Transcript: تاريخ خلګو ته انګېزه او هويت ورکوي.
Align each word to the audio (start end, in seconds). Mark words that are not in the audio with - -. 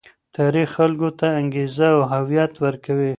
تاريخ 0.35 0.67
خلګو 0.77 1.09
ته 1.19 1.27
انګېزه 1.39 1.87
او 1.95 2.01
هويت 2.13 2.53
ورکوي. 2.63 3.09